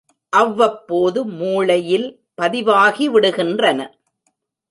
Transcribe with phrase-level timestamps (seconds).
[0.33, 2.07] அவ்வப்போது மூளையில்
[2.41, 3.79] பதிவாகிவிடுகின்றன.